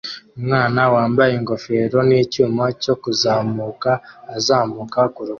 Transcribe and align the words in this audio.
Umwana 0.39 0.81
wambaye 0.93 1.33
ingofero 1.39 1.97
nicyuma 2.09 2.63
cyo 2.83 2.93
kuzamuka 3.01 3.91
azamuka 4.37 4.99
kurukuta 5.15 5.29